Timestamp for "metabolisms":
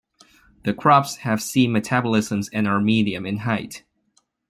1.67-2.49